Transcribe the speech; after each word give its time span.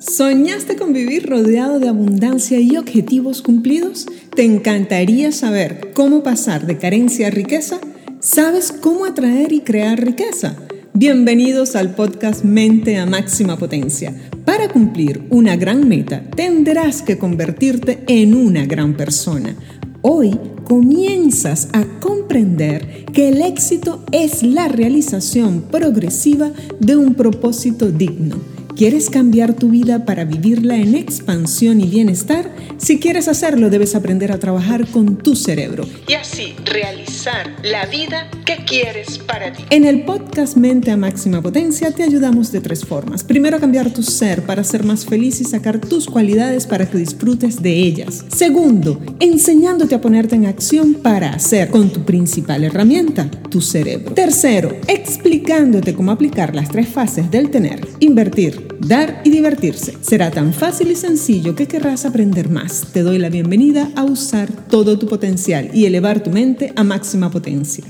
¿Soñaste 0.00 0.76
con 0.76 0.94
vivir 0.94 1.28
rodeado 1.28 1.78
de 1.78 1.86
abundancia 1.86 2.58
y 2.58 2.78
objetivos 2.78 3.42
cumplidos? 3.42 4.06
¿Te 4.34 4.44
encantaría 4.44 5.30
saber 5.30 5.90
cómo 5.92 6.22
pasar 6.22 6.66
de 6.66 6.78
carencia 6.78 7.26
a 7.26 7.30
riqueza? 7.30 7.80
¿Sabes 8.18 8.72
cómo 8.72 9.04
atraer 9.04 9.52
y 9.52 9.60
crear 9.60 10.02
riqueza? 10.02 10.56
Bienvenidos 10.94 11.76
al 11.76 11.94
podcast 11.94 12.44
Mente 12.44 12.96
a 12.96 13.04
Máxima 13.04 13.58
Potencia. 13.58 14.14
Para 14.46 14.68
cumplir 14.68 15.26
una 15.28 15.56
gran 15.56 15.86
meta, 15.86 16.22
tendrás 16.34 17.02
que 17.02 17.18
convertirte 17.18 18.02
en 18.06 18.34
una 18.34 18.64
gran 18.64 18.96
persona. 18.96 19.54
Hoy 20.00 20.30
comienzas 20.64 21.68
a 21.74 21.84
comprender 22.00 23.04
que 23.12 23.28
el 23.28 23.42
éxito 23.42 24.02
es 24.12 24.42
la 24.42 24.66
realización 24.68 25.60
progresiva 25.70 26.52
de 26.78 26.96
un 26.96 27.12
propósito 27.12 27.92
digno 27.92 28.59
¿Quieres 28.80 29.10
cambiar 29.10 29.52
tu 29.52 29.68
vida 29.68 30.06
para 30.06 30.24
vivirla 30.24 30.74
en 30.74 30.94
expansión 30.94 31.82
y 31.82 31.86
bienestar? 31.86 32.50
Si 32.78 32.98
quieres 32.98 33.28
hacerlo, 33.28 33.70
debes 33.70 33.94
aprender 33.94 34.32
a 34.32 34.38
trabajar 34.38 34.86
con 34.88 35.16
tu 35.16 35.36
cerebro 35.36 35.86
y 36.08 36.14
así 36.14 36.54
realizar 36.64 37.54
la 37.62 37.86
vida 37.86 38.30
que 38.44 38.56
quieres 38.64 39.18
para 39.18 39.52
ti. 39.52 39.64
En 39.70 39.84
el 39.84 40.04
podcast 40.04 40.56
Mente 40.56 40.90
a 40.90 40.96
Máxima 40.96 41.42
Potencia 41.42 41.90
te 41.92 42.02
ayudamos 42.02 42.52
de 42.52 42.60
tres 42.60 42.84
formas. 42.84 43.24
Primero, 43.24 43.60
cambiar 43.60 43.90
tu 43.90 44.02
ser 44.02 44.42
para 44.42 44.64
ser 44.64 44.84
más 44.84 45.04
feliz 45.04 45.40
y 45.40 45.44
sacar 45.44 45.80
tus 45.80 46.06
cualidades 46.06 46.66
para 46.66 46.88
que 46.88 46.98
disfrutes 46.98 47.62
de 47.62 47.72
ellas. 47.72 48.24
Segundo, 48.28 49.00
enseñándote 49.20 49.94
a 49.94 50.00
ponerte 50.00 50.36
en 50.36 50.46
acción 50.46 50.94
para 50.94 51.30
hacer 51.30 51.70
con 51.70 51.90
tu 51.90 52.04
principal 52.04 52.64
herramienta, 52.64 53.30
tu 53.50 53.60
cerebro. 53.60 54.12
Tercero, 54.14 54.76
explicándote 54.86 55.94
cómo 55.94 56.12
aplicar 56.12 56.54
las 56.54 56.68
tres 56.68 56.88
fases 56.88 57.30
del 57.30 57.50
tener, 57.50 57.86
invertir, 58.00 58.76
dar 58.80 59.20
y 59.24 59.30
divertirse. 59.30 59.94
Será 60.00 60.30
tan 60.30 60.52
fácil 60.52 60.90
y 60.90 60.96
sencillo 60.96 61.54
que 61.54 61.66
querrás 61.66 62.04
aprender 62.04 62.49
más. 62.50 62.88
Te 62.92 63.02
doy 63.02 63.18
la 63.18 63.30
bienvenida 63.30 63.90
a 63.96 64.04
usar 64.04 64.50
todo 64.68 64.98
tu 64.98 65.06
potencial 65.06 65.70
y 65.72 65.86
elevar 65.86 66.22
tu 66.22 66.30
mente 66.30 66.72
a 66.76 66.84
máxima 66.84 67.30
potencia. 67.30 67.84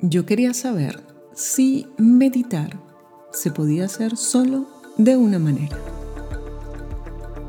Yo 0.00 0.26
quería 0.26 0.54
saber 0.54 0.98
si 1.34 1.86
meditar 1.98 2.80
se 3.32 3.50
podía 3.50 3.84
hacer 3.84 4.16
solo 4.16 4.66
de 4.96 5.16
una 5.16 5.38
manera. 5.38 5.78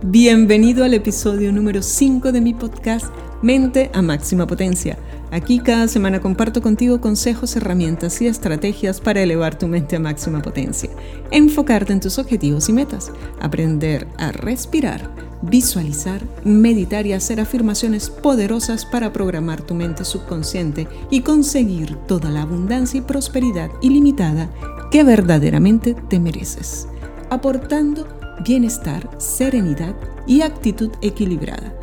Bienvenido 0.03 0.83
al 0.83 0.93
episodio 0.93 1.51
número 1.51 1.81
5 1.81 2.31
de 2.31 2.41
mi 2.41 2.53
podcast 2.53 3.05
Mente 3.41 3.89
a 3.93 4.01
Máxima 4.01 4.45
Potencia 4.45 4.97
Aquí 5.31 5.59
cada 5.59 5.87
semana 5.87 6.19
comparto 6.19 6.61
contigo 6.61 6.99
consejos, 6.99 7.55
herramientas 7.55 8.21
y 8.21 8.27
estrategias 8.27 8.99
para 8.99 9.21
elevar 9.21 9.57
tu 9.57 9.65
mente 9.65 9.95
a 9.95 9.99
máxima 9.99 10.41
potencia, 10.41 10.89
enfocarte 11.31 11.93
en 11.93 12.01
tus 12.01 12.19
objetivos 12.19 12.67
y 12.67 12.73
metas, 12.73 13.13
aprender 13.39 14.07
a 14.17 14.33
respirar, 14.33 15.09
visualizar, 15.41 16.21
meditar 16.43 17.05
y 17.05 17.13
hacer 17.13 17.39
afirmaciones 17.39 18.09
poderosas 18.09 18.85
para 18.85 19.13
programar 19.13 19.61
tu 19.61 19.73
mente 19.73 20.03
subconsciente 20.03 20.89
y 21.09 21.21
conseguir 21.21 21.95
toda 22.07 22.29
la 22.29 22.41
abundancia 22.41 22.97
y 22.97 23.01
prosperidad 23.01 23.69
ilimitada 23.81 24.49
que 24.91 25.05
verdaderamente 25.05 25.95
te 26.09 26.19
mereces, 26.19 26.89
aportando 27.29 28.05
bienestar, 28.43 29.09
serenidad 29.17 29.95
y 30.27 30.41
actitud 30.41 30.91
equilibrada 31.01 31.80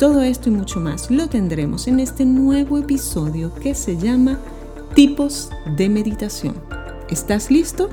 todo 0.00 0.22
esto 0.22 0.48
y 0.48 0.52
mucho 0.52 0.80
más 0.80 1.10
lo 1.10 1.28
tendremos 1.28 1.86
en 1.86 2.00
este 2.00 2.24
nuevo 2.24 2.78
episodio 2.78 3.52
que 3.54 3.74
se 3.74 3.98
llama 3.98 4.38
Tipos 4.94 5.50
de 5.76 5.90
Meditación. 5.90 6.54
¿Estás 7.10 7.50
listo? 7.50 7.90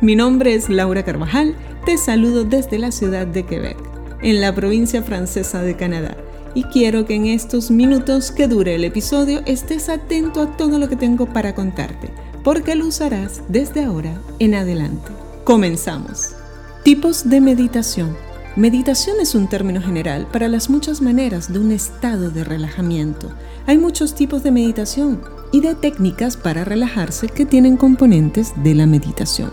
Mi 0.00 0.16
nombre 0.16 0.54
es 0.54 0.70
Laura 0.70 1.04
Carvajal, 1.04 1.54
te 1.84 1.98
saludo 1.98 2.44
desde 2.44 2.78
la 2.78 2.90
ciudad 2.90 3.26
de 3.26 3.44
Quebec, 3.44 3.76
en 4.22 4.40
la 4.40 4.54
provincia 4.54 5.02
francesa 5.02 5.60
de 5.60 5.76
Canadá, 5.76 6.16
y 6.54 6.62
quiero 6.64 7.04
que 7.04 7.16
en 7.16 7.26
estos 7.26 7.70
minutos 7.70 8.30
que 8.30 8.48
dure 8.48 8.74
el 8.74 8.84
episodio 8.84 9.42
estés 9.44 9.90
atento 9.90 10.40
a 10.40 10.56
todo 10.56 10.78
lo 10.78 10.88
que 10.88 10.96
tengo 10.96 11.26
para 11.26 11.54
contarte, 11.54 12.08
porque 12.42 12.76
lo 12.76 12.86
usarás 12.86 13.42
desde 13.48 13.84
ahora 13.84 14.18
en 14.38 14.54
adelante. 14.54 15.12
Comenzamos. 15.44 16.34
Tipos 16.82 17.28
de 17.28 17.42
meditación. 17.42 18.31
Meditación 18.54 19.16
es 19.18 19.34
un 19.34 19.48
término 19.48 19.80
general 19.80 20.26
para 20.30 20.46
las 20.46 20.68
muchas 20.68 21.00
maneras 21.00 21.50
de 21.50 21.58
un 21.58 21.72
estado 21.72 22.30
de 22.30 22.44
relajamiento. 22.44 23.30
Hay 23.66 23.78
muchos 23.78 24.14
tipos 24.14 24.42
de 24.42 24.50
meditación 24.50 25.22
y 25.52 25.62
de 25.62 25.74
técnicas 25.74 26.36
para 26.36 26.62
relajarse 26.62 27.28
que 27.28 27.46
tienen 27.46 27.78
componentes 27.78 28.52
de 28.62 28.74
la 28.74 28.84
meditación. 28.84 29.50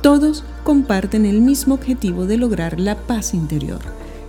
Todos 0.00 0.44
comparten 0.62 1.26
el 1.26 1.40
mismo 1.40 1.74
objetivo 1.74 2.24
de 2.24 2.36
lograr 2.36 2.78
la 2.78 2.96
paz 2.96 3.34
interior. 3.34 3.80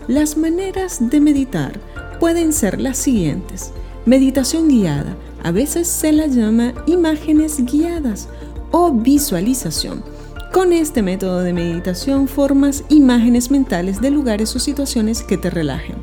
Las 0.08 0.36
maneras 0.36 0.98
de 1.00 1.20
meditar 1.20 1.80
pueden 2.20 2.54
ser 2.54 2.82
las 2.82 2.98
siguientes. 2.98 3.72
Meditación 4.08 4.68
guiada, 4.68 5.16
a 5.44 5.52
veces 5.52 5.88
se 5.88 6.12
la 6.12 6.26
llama 6.26 6.74
imágenes 6.88 7.64
guiadas 7.64 8.30
o 8.72 8.92
visualización 8.92 10.15
con 10.56 10.72
este 10.72 11.02
método 11.02 11.42
de 11.42 11.52
meditación 11.52 12.30
formas 12.30 12.86
imágenes 12.88 13.52
mentales 13.52 14.00
de 14.00 14.10
lugares 14.10 14.56
o 14.56 14.60
situaciones 14.60 15.22
que 15.22 15.38
te 15.38 15.50
relajen. 15.50 15.98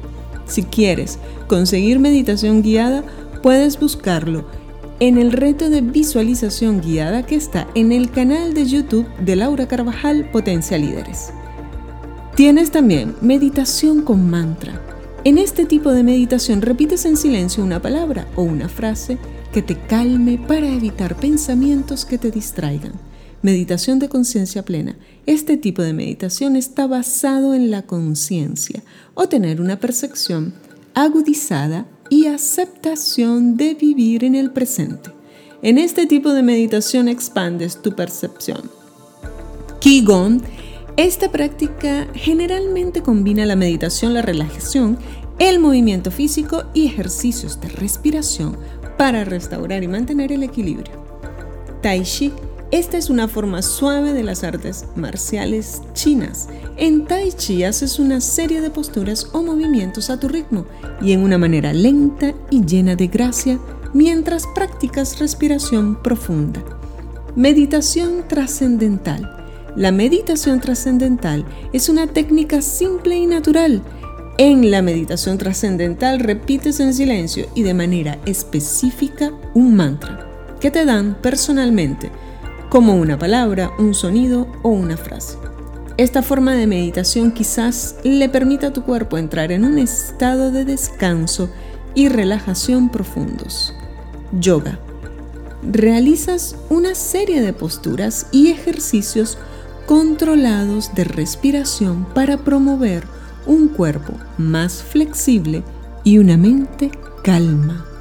Si 0.45 0.63
quieres 0.63 1.19
conseguir 1.49 1.99
meditación 1.99 2.61
guiada, 2.61 3.03
puedes 3.43 3.81
buscarlo 3.81 4.45
en 5.01 5.17
el 5.17 5.33
reto 5.33 5.71
de 5.71 5.81
visualización 5.81 6.83
guiada 6.83 7.25
que 7.25 7.35
está 7.35 7.67
en 7.75 7.93
el 7.93 8.11
canal 8.11 8.53
de 8.53 8.67
YouTube 8.67 9.07
de 9.25 9.37
Laura 9.37 9.67
Carvajal 9.67 10.31
Potencia 10.31 10.77
Líderes. 10.77 11.33
Tienes 12.37 12.71
también 12.71 13.17
meditación 13.23 14.03
con 14.03 14.29
mantra. 14.29 14.79
En 15.25 15.39
este 15.39 15.65
tipo 15.65 15.93
de 15.93 16.03
meditación 16.03 16.61
repites 16.61 17.07
en 17.07 17.17
silencio 17.17 17.65
una 17.65 17.81
palabra 17.81 18.27
o 18.37 18.43
una 18.43 18.69
frase 18.69 19.17
que 19.51 19.63
te 19.63 19.79
calme 19.79 20.37
para 20.37 20.69
evitar 20.69 21.17
pensamientos 21.17 22.05
que 22.05 22.19
te 22.19 22.31
distraigan. 22.31 23.12
Meditación 23.43 23.99
de 23.99 24.09
conciencia 24.09 24.65
plena. 24.65 24.97
Este 25.27 25.57
tipo 25.57 25.83
de 25.83 25.93
meditación 25.93 26.55
está 26.55 26.87
basado 26.87 27.55
en 27.55 27.73
la 27.73 27.83
conciencia 27.83 28.85
o 29.15 29.29
tener 29.29 29.61
una 29.61 29.81
percepción 29.81 30.55
agudizada 30.95 31.89
y 32.09 32.27
aceptación 32.27 33.57
de 33.57 33.75
vivir 33.75 34.23
en 34.23 34.37
el 34.37 34.53
presente. 34.53 35.11
En 35.61 35.79
este 35.79 36.07
tipo 36.07 36.33
de 36.33 36.45
meditación 36.45 37.09
expandes 37.09 37.83
tu 37.83 37.97
percepción. 37.97 38.71
Qigong. 39.81 40.41
Esta 40.97 41.33
práctica 41.33 42.07
generalmente 42.15 43.03
combina 43.03 43.45
la 43.47 43.57
meditación, 43.57 44.15
la 44.15 44.23
relajación, 44.23 44.99
el 45.41 45.59
movimiento 45.59 46.13
físico 46.13 46.65
y 46.75 46.87
ejercicios 46.87 47.61
de 47.61 47.71
respiración 47.71 48.57
para 48.99 49.25
restaurar 49.25 49.83
y 49.83 49.89
mantener 49.89 50.31
el 50.31 50.45
equilibrio. 50.45 50.93
Tai 51.83 52.03
Chi 52.03 52.31
esta 52.73 52.97
es 52.97 53.11
una 53.11 53.29
forma 53.29 53.61
suave 53.61 54.15
de 54.15 54.23
las 54.23 54.45
artes 54.45 54.87
marciales 54.97 55.83
chinas. 55.93 56.49
En 56.79 57.05
Tai 57.05 57.31
Chi 57.31 57.65
haces 57.65 57.99
una 57.99 58.23
serie 58.23 58.63
de 58.63 58.71
posturas 58.71 59.29
o 59.33 59.43
movimientos 59.43 60.09
a 60.09 60.19
tu 60.19 60.27
ritmo 60.27 60.65
y 61.03 61.13
en 61.13 61.21
una 61.21 61.37
manera 61.37 61.75
lenta 61.75 62.33
y 62.51 62.65
llena 62.65 62.97
de 62.97 63.09
gracia 63.09 63.59
mientras 63.93 64.47
practicas 64.55 65.19
respiración 65.19 66.03
profunda. 66.03 66.65
Meditación 67.37 68.27
trascendental. 68.27 69.31
La 69.77 69.93
meditación 69.93 70.59
trascendental 70.59 71.45
es 71.75 71.91
una 71.91 72.07
técnica 72.07 72.63
simple 72.63 73.17
y 73.17 73.27
natural. 73.27 73.83
En 74.39 74.71
la 74.71 74.81
meditación 74.81 75.37
trascendental 75.37 76.21
repites 76.21 76.81
en 76.81 76.95
silencio 76.95 77.49
y 77.55 77.65
de 77.65 77.75
manera 77.75 78.19
específica 78.25 79.31
un 79.53 79.75
mantra 79.77 80.27
que 80.59 80.71
te 80.71 80.87
dan 80.87 81.19
personalmente 81.21 82.11
como 82.73 82.95
una 82.95 83.19
palabra, 83.19 83.71
un 83.79 83.93
sonido 83.93 84.47
o 84.63 84.71
una 84.71 84.97
frase. 84.97 85.37
Esta 85.99 86.23
forma 86.23 86.55
de 86.55 86.67
meditación 86.67 87.31
quizás 87.31 87.97
le 88.03 88.31
permita 88.31 88.69
a 88.69 88.73
tu 88.73 88.83
cuerpo 88.83 89.19
entrar 89.19 89.53
en 89.53 89.67
un 89.67 89.77
estado 89.77 90.51
de 90.51 90.65
descanso 90.65 91.51
y 91.95 92.09
relajación 92.09 92.89
profundos. 92.89 93.75
Yoga. 94.41 94.79
Realizas 95.71 96.57
una 96.71 96.95
serie 96.95 97.43
de 97.43 97.53
posturas 97.53 98.29
y 98.33 98.49
ejercicios 98.49 99.37
controlados 99.85 100.95
de 100.95 101.05
respiración 101.05 102.07
para 102.15 102.39
promover 102.39 103.05
un 103.45 103.69
cuerpo 103.69 104.15
más 104.39 104.83
flexible 104.83 105.63
y 106.05 106.17
una 106.17 106.39
mente 106.39 106.91
calma. 107.23 107.92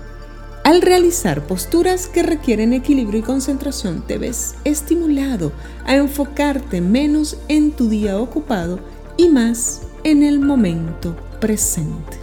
Al 0.64 0.84
realizar 0.84 1.48
posturas 1.48 2.08
que 2.08 2.22
requieren 2.22 2.74
equilibrio 2.74 3.22
y 3.22 3.24
concentración, 3.24 4.06
te 4.06 4.20
ves 4.20 4.56
estimulado 4.64 5.52
a 5.86 5.96
enfocarte 5.96 6.82
menos 6.82 7.38
en 7.48 7.72
tu 7.72 7.90
día 7.90 8.20
ocupado 8.20 8.80
y 9.18 9.28
más 9.30 9.82
en 10.04 10.22
el 10.22 10.40
momento 10.40 11.16
presente. 11.40 12.21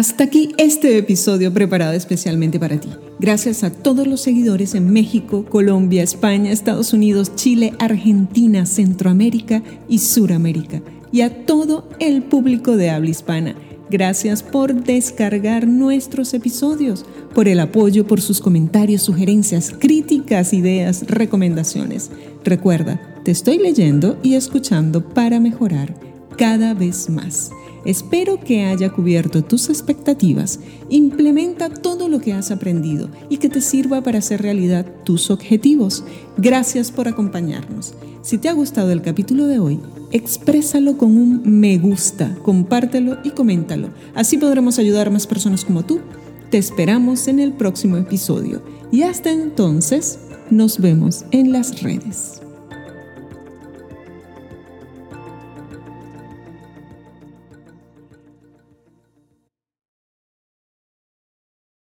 Hasta 0.00 0.24
aquí 0.24 0.54
este 0.56 0.96
episodio 0.96 1.52
preparado 1.52 1.92
especialmente 1.92 2.58
para 2.58 2.80
ti. 2.80 2.88
Gracias 3.18 3.62
a 3.64 3.70
todos 3.70 4.06
los 4.06 4.22
seguidores 4.22 4.74
en 4.74 4.90
México, 4.90 5.44
Colombia, 5.44 6.02
España, 6.02 6.52
Estados 6.52 6.94
Unidos, 6.94 7.36
Chile, 7.36 7.74
Argentina, 7.78 8.64
Centroamérica 8.64 9.62
y 9.90 9.98
Suramérica. 9.98 10.80
Y 11.12 11.20
a 11.20 11.44
todo 11.44 11.86
el 11.98 12.22
público 12.22 12.78
de 12.78 12.88
habla 12.88 13.10
hispana. 13.10 13.54
Gracias 13.90 14.42
por 14.42 14.72
descargar 14.72 15.66
nuestros 15.66 16.32
episodios, 16.32 17.04
por 17.34 17.46
el 17.46 17.60
apoyo, 17.60 18.06
por 18.06 18.22
sus 18.22 18.40
comentarios, 18.40 19.02
sugerencias, 19.02 19.70
críticas, 19.78 20.54
ideas, 20.54 21.04
recomendaciones. 21.08 22.10
Recuerda, 22.42 23.18
te 23.22 23.32
estoy 23.32 23.58
leyendo 23.58 24.18
y 24.22 24.32
escuchando 24.32 25.06
para 25.06 25.40
mejorar 25.40 26.09
cada 26.36 26.74
vez 26.74 27.08
más. 27.10 27.50
Espero 27.84 28.38
que 28.38 28.64
haya 28.64 28.90
cubierto 28.90 29.42
tus 29.42 29.70
expectativas. 29.70 30.60
Implementa 30.90 31.70
todo 31.70 32.08
lo 32.08 32.20
que 32.20 32.32
has 32.32 32.50
aprendido 32.50 33.08
y 33.30 33.38
que 33.38 33.48
te 33.48 33.60
sirva 33.60 34.02
para 34.02 34.18
hacer 34.18 34.42
realidad 34.42 34.86
tus 35.04 35.30
objetivos. 35.30 36.04
Gracias 36.36 36.90
por 36.90 37.08
acompañarnos. 37.08 37.94
Si 38.22 38.36
te 38.36 38.50
ha 38.50 38.52
gustado 38.52 38.92
el 38.92 39.00
capítulo 39.00 39.46
de 39.46 39.60
hoy, 39.60 39.80
exprésalo 40.12 40.98
con 40.98 41.16
un 41.16 41.42
me 41.44 41.78
gusta, 41.78 42.36
compártelo 42.42 43.18
y 43.24 43.30
coméntalo. 43.30 43.88
Así 44.14 44.36
podremos 44.36 44.78
ayudar 44.78 45.06
a 45.06 45.10
más 45.10 45.26
personas 45.26 45.64
como 45.64 45.84
tú. 45.84 46.00
Te 46.50 46.58
esperamos 46.58 47.28
en 47.28 47.38
el 47.38 47.52
próximo 47.52 47.96
episodio 47.96 48.62
y 48.92 49.02
hasta 49.02 49.30
entonces 49.30 50.18
nos 50.50 50.80
vemos 50.80 51.24
en 51.30 51.52
las 51.52 51.82
redes. 51.82 52.42